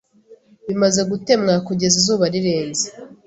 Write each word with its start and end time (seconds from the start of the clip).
bimaze 0.67 1.01
gutemwa 1.11 1.53
Kugeza 1.67 1.95
izuba 2.01 2.25
rirenze 2.33 2.85